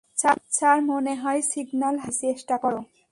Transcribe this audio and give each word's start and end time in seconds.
Sir, 0.51 0.77
মনে 0.91 1.13
হয় 1.15 1.41
signal 1.51 1.95
হারিয়েছি- 1.97 2.19
চেষ্টা 2.23 2.55
করো। 2.63 2.79